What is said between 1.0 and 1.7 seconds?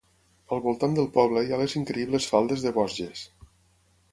poble hi ha